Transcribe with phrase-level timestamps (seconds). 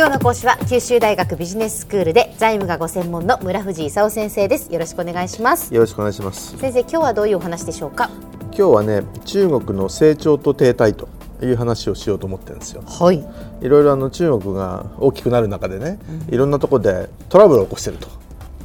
[0.00, 4.72] 今日の講師は九州大学ビジネススクールで財務がご専門の村藤勲先生です。
[4.72, 5.74] よろしくお願いします。
[5.74, 6.56] よろしくお願いします。
[6.56, 8.08] 先生今日はどういうお話でしょうか？
[8.44, 11.06] 今日はね中国の成長と停滞と
[11.42, 12.82] いう話をしようと思ってるんですよ。
[12.86, 13.22] はい。
[13.60, 15.98] いろいろあの中国が大きくなる中でね、
[16.30, 18.08] いろんなところでトラブルを起こしてると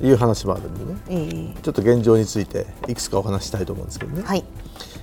[0.02, 1.00] いう話もあるんでね。
[1.10, 4.46] えー、ちょっと現状についていくつかお話したいと思うんですけどね、はい。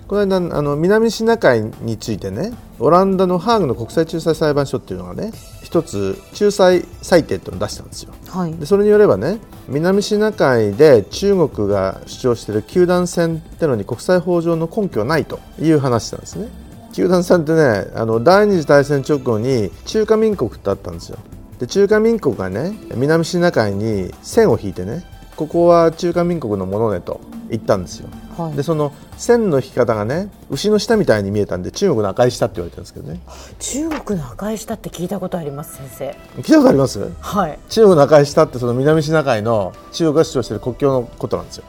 [0.09, 5.33] この間あの南シナ海についてねオランダのハーグの国際仲裁裁判所っていうのがね
[5.73, 8.13] 一つ仲裁裁定っていうのを出したんですよ。
[8.29, 8.53] はい。
[8.53, 16.49] でそれによればね南シナ海で中国が主張している九段線ってのに国際法上の根拠はないという話なんですね。
[16.93, 21.19] 九段線ってねあの第二次大戦直後に中華民国ってあったんですよ。
[21.59, 25.03] で中華民国がね南シナ海に線を引いてね
[25.37, 28.57] ここは中華民国のものねと言ったんですよはい。
[28.57, 33.21] でその線の引き方がね牛の下みたいに見えたんで中国の赤い下って言われてるんですけどね。
[33.59, 36.17] 中国の赤い舌って聞いたことあります先生。
[36.39, 37.11] 聞いたことあります？
[37.21, 37.59] はい。
[37.69, 41.65] 中国の赤い下ってその南シナ海の中国が主張している国境のことなんですよ。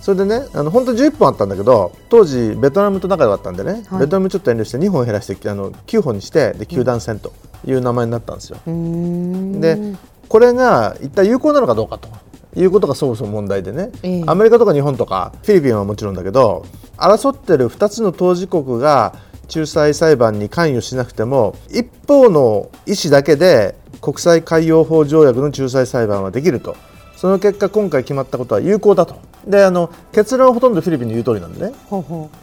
[0.00, 4.00] それでねあの本当に11本あったんだけど当時ベトナムと仲良かったんでね、はい。
[4.00, 7.32] ベトナムちょっと遠慮して2本減らしてあの9本にしてで九段線と
[7.66, 9.60] いう名前になったんですよ、うーん。
[9.62, 9.96] で
[10.28, 12.08] これが一体有効なのかどうかと
[12.56, 14.24] いうことがそもそも問題でね、ええ。
[14.26, 16.64] アメリカとか日本とかフィリピンはもちろんだけど
[16.96, 19.14] 争ってる2つの当事国が
[19.52, 26.76] 仲裁裁判に関与しなくても一方の意思だけで国際海洋法条約の仲裁裁判はできると。
[27.16, 29.16] その結果今回決まったことは有効だと。
[29.46, 31.72] であの結論はほとんどフィリピンの言う通りなんでね。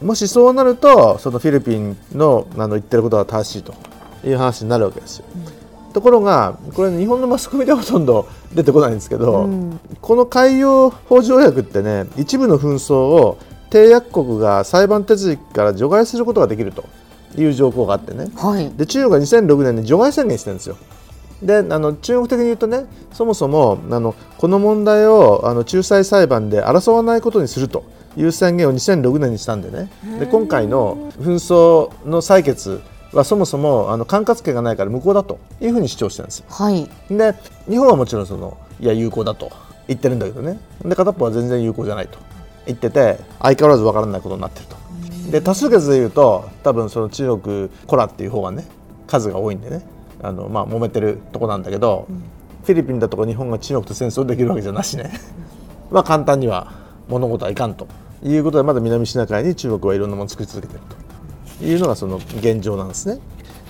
[0.02, 3.74] もしそうなるとそのフィリピンのあの言ってることは正しいと
[4.26, 5.24] いう話になるわけですよ。
[5.92, 9.80] ところがこれ日本のマスコミではほとんど出てこないんですけど、うん。
[10.00, 13.38] この海洋法条約ってね一部の紛争を
[13.70, 16.84] 締約国が裁判手続きから除外することができると
[17.36, 18.24] いう条項があってね。
[18.24, 18.70] うはい。
[18.72, 20.76] で中国が2006年に除外宣言してるんですよ。
[21.42, 27.84] であの中国的に言うとねそもそもあのこの問題をあの仲裁裁判で争わないことにすると
[28.16, 29.90] いう宣言を2006年にしたんでね。
[30.18, 32.80] で今回の紛争の採決
[33.12, 36.46] はそもそもあの管轄権がないから無効だというふうに主張してるんですよ。
[36.48, 36.88] はい。
[37.10, 37.34] で
[37.68, 39.52] 日本はもちろんそのいや有効だと
[39.88, 40.58] 言ってるんだけどね。
[40.84, 42.18] で片っぽは全然有効じゃないと。
[42.64, 44.76] 言ってて相変わらずわからないことになってると。
[45.30, 48.66] で多数決でいうと多分その中国コラっていう方がね
[49.06, 49.82] 数が多いんでね。
[50.22, 52.06] あの、まあ、揉めてるとこなんだけど、
[52.62, 55.10] フィリピンだとか日本が中国と戦争できるわけじゃなしね。
[55.90, 56.72] まあ簡単には
[57.08, 57.88] 物事はいかんと
[58.22, 60.96] いうことでまだ南シナ海に中国はいろんなものを作り続けてると
[61.62, 63.20] いうのがその現状なんですね。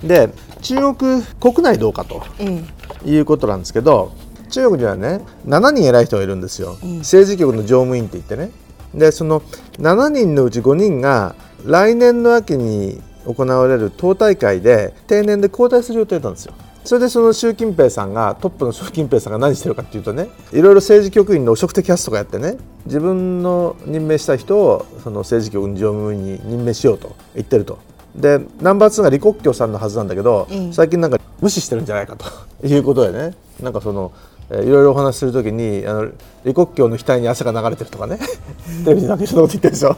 [0.02, 0.30] で
[0.62, 2.62] 中国国内どうかとえ
[3.04, 3.10] え。
[3.10, 4.12] いうことなんですけど
[4.50, 6.98] 中国にはね7人偉い人がいるんですよ、うん。
[6.98, 8.50] 政治局の常務委員って言ってね。
[8.94, 9.40] でその
[9.78, 22.56] 7人のうち5人が来年の秋に行われる党大会で定年で交代する予定なんですよそれでその習近平さんがトップの習近平さんが何してるかっていうとねいろいろ政治局員の汚職的キャスとかやってね
[22.86, 27.78] 自分の任命した人をその政治局の常務委員に任命しようと言ってると。
[28.16, 30.72] でナンバー2が李克強さんのはずなんだけど、ええ。
[30.72, 32.26] 最近なんか無視してるんじゃないかと。
[32.66, 33.34] いうことでね。
[33.62, 34.12] なんかその、
[34.50, 36.08] えーいろいろお話しするときにあの
[36.42, 38.18] 李克強の額に汗が流れてるとかね。
[38.84, 39.96] テレビでなんかそんなこと言ってるんですよ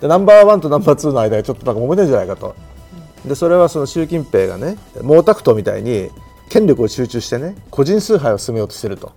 [0.00, 2.54] でナンバーワンとナンバーツーの間でちょっとなんか揉めてるんじゃないかと
[3.24, 6.10] でそれはその習近平がね毛沢東みたいに
[6.48, 9.12] 権力を集中してね個人崇拝を進めようとしてると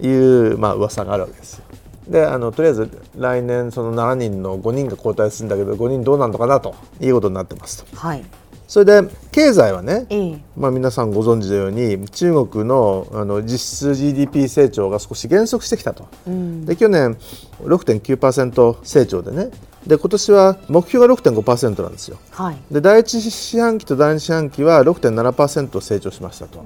[0.00, 1.58] いう、まあ噂があるわけです。
[1.58, 1.64] よ
[2.08, 7.96] であのとりあえず来年その7人の5人が交代するんだけど5人どうなんのかなということになってますと。
[7.96, 8.24] はい。
[8.68, 10.38] それで経済はね、ええ。
[10.56, 16.64] まあ、皆さんご存知のように中国のあの実質 GDP 成長が少し減速してきたと、うん。
[16.64, 17.16] で去年
[17.62, 19.50] 6.9%成長でね
[19.86, 22.18] で今年は目標が6.5%なんですよ。
[22.30, 22.56] はい。
[22.70, 26.64] で第一四半期と第二四半期は6.7%成長しましたと、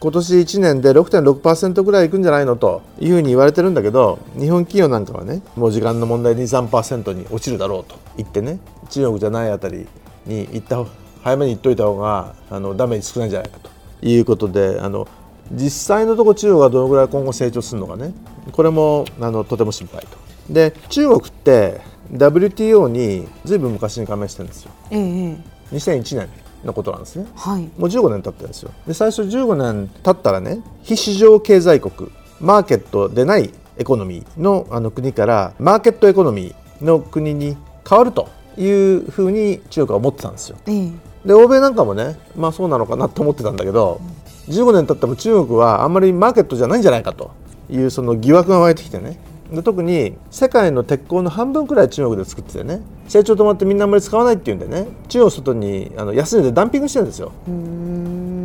[0.00, 9.86] 今年1年で6.6%ぐらいいくんじゃないのというふうに言われてるんだけど日本企業なんかはねもう時間の問題で23%に落ちるだろうと言ってね中国じゃないあたり
[10.24, 10.84] に行った
[11.22, 13.70] 早めに言っといた方があのダメージ少ないんじゃないかと
[14.06, 15.06] いうことであの
[15.52, 18.14] 実際のところ中国がどのぐらい今後成長するのかね
[18.52, 20.18] これもあのとても心配と。
[20.48, 21.80] で中国って
[22.12, 24.70] WTO にずいぶん昔に加盟してるんですよ。
[24.90, 25.36] ええ
[25.72, 26.28] 2001年
[26.64, 27.26] のことなんですね。
[27.34, 27.62] はい。
[27.62, 28.70] もう15年経ってるんですよ。
[28.86, 32.10] で最初15年経ったらね非市場経済国
[32.40, 37.56] マーケットでないエコノミーのあの国からマーケットエコノミーの国に
[37.88, 38.28] 変わると
[38.58, 40.56] いうふうに中国は思ってたんですよ。
[40.66, 40.92] ええ。
[41.24, 44.00] で欧米なんかもねまあそうなのかなと思ってたんだけど
[44.48, 47.30] 15年経っても中国はあんまりマーケットじゃないんじゃないかと
[47.68, 49.18] いうその疑惑が湧いてきてね
[49.52, 57.32] で特に世界の鉄鋼の半分くらい中国で作っててね成長止まってみんなあんまり使わないっていうんでね中国外にあの安値でダンピングしてるんですよ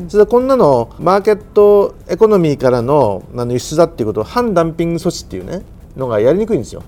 [0.09, 5.63] それでこんなのマーケットエコノミーからのあの輸出だっていうことを反ダンピング措置っていうね
[5.95, 6.83] のがやりにくいんですよ。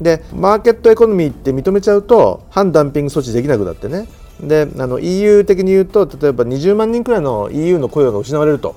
[0.00, 4.08] でマーケットエコノミーって認めちゃうと反ダンピング措置できなくなってね
[4.40, 8.74] であの EU 的に言うと例えば20万人くらいの EU の雇用が失われると。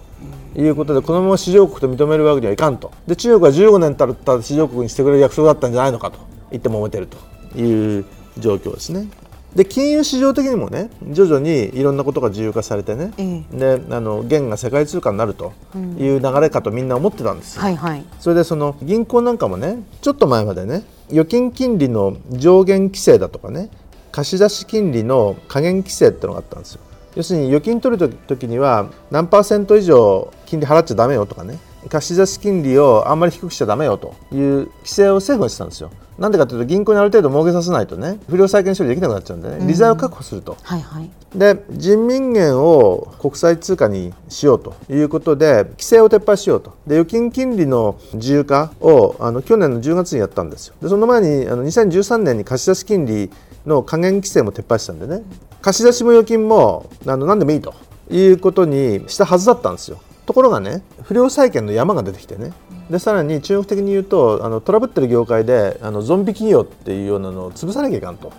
[0.58, 2.92] いうことでこのまま市場国と認めるわけにはいかんと。
[3.06, 6.20] で中国は15年経った市場国にしてくれる約束だったんじゃないのかと
[6.52, 8.06] 言って揉めてるという
[8.38, 9.08] 状況ですね。
[9.56, 15.54] で金融市場的にもね徐々にいろんなことが自由化されてね、ええ、であの元が世界通貨になると
[15.98, 17.56] いう流れかとみんな思ってたんです。
[17.56, 23.70] よ、はいはい、それでその銀行なんかもねちょっと前までね預金金利の上限規制だとかね
[24.12, 26.82] 貸出金利の下限規制っていうのがあったんですよ。
[27.16, 31.60] 要するに預金取るときには何パーセント以上金利払っちゃだめよとかね。
[31.90, 35.92] 貸し出し金利をあんまり低くしちゃだめよという規制を政府がしてたんですよ。
[36.18, 39.68] なんでかというと銀行にある程度儲けさせないとね不良債権処理できなくなっちゃうんでね。
[39.68, 46.74] 利材を確保すると、はいはい、で人民元を国際通貨にしようということで規制を撤廃しようと。
[46.88, 50.76] で預金金利の自由化をあの去年の10月にやったんですよ。
[50.82, 53.30] でその前にあの2013年に貸し出し金利
[53.66, 55.24] の下限規制も撤廃したんでね。
[55.62, 57.74] 貸し出しも預金もあの何でもいいと
[58.10, 62.52] いうことにしたはずだったんですよところがね不良債権の山が出てきてね
[62.90, 68.34] でさらに中国的に言うとあのトラブってる業界であのゾンビ企業っていうようなのを潰さなきゃいかんと、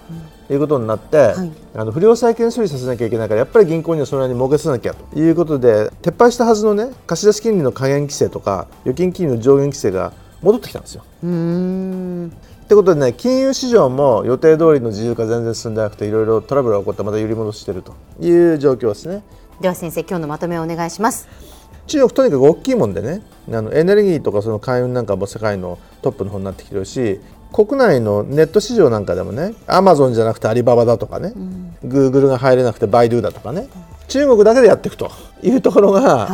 [0.49, 10.13] うん、いうことになって、はい、あの不良債権処理させなきゃいけないからやっぱり銀行にはそれなりに儲けさせなきゃということで撤廃したはずのね貸し出し金利の下限規制とか預金金利の上限規制が
[10.43, 11.03] 戻ってきたんですよ。
[11.03, 19.23] ってことでね金融市場も予定通りの自由化全然進んでなくていろいろトラブルが起こってまた揺り戻しているという状況ですね。
[19.61, 21.48] では先生今日のまとめをお願いします。
[21.89, 27.21] 中国とにかく大きいもんでねあのエネルギーとかその海運なんかも世界のトップの方になってきてるし
[27.53, 31.33] 国内のネット市場なんかでもねアマゾンじゃなくてアリババだとかね、
[31.83, 33.69] グーグルが入れなくてバイドゥだとかね、
[34.07, 35.11] 中国だけでやっていくと
[35.43, 36.29] いうところが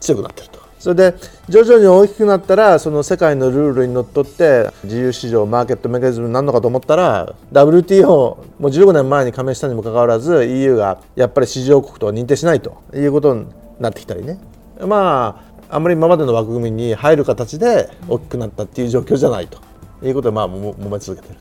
[0.00, 0.52] 強くなってると。
[0.52, 1.14] はいそれで
[1.46, 13.46] 徐々に大きくなったらその世界のルールにのっとって自由市場マーケットメカニズムになるのかと思ったら WTO もう15年前に加盟したにもかかわらず EU がやっぱり市場国とは認定しないということに
[13.78, 14.38] なってきたりね
[14.86, 19.70] まああんまり今までの枠組みに入る形で大きくなったっていう状況じゃないと。
[20.02, 21.36] いうことでまあも揉め続けてい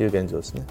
[0.00, 0.62] るという現状ですね。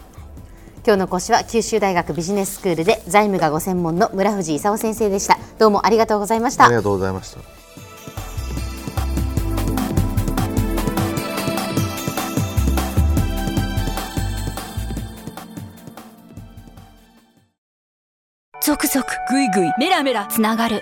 [0.86, 5.38] 今日の講師は九州大学ビジネススクールで財務がご専門の村藤勲先生でした。
[5.58, 6.66] どうもありがとうございました。
[6.66, 7.40] ありがとうございました。
[18.62, 20.82] 続々ぐいぐいメラメラつながる